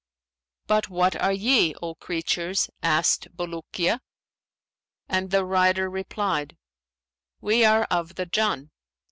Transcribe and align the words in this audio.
'But 0.65 0.89
what 0.89 1.15
are 1.21 1.31
ye, 1.31 1.75
O 1.79 1.93
creatures?' 1.93 2.71
asked 2.81 3.27
Bulukiya; 3.37 3.99
and 5.07 5.29
the 5.29 5.45
rider 5.45 5.91
replied, 5.91 6.57
'We 7.39 7.65
are 7.65 7.83
of 7.91 8.15
the 8.15 8.25
Jαnn.' 8.25 8.71